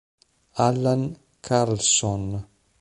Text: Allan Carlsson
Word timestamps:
Allan 0.67 1.13
Carlsson 1.45 2.33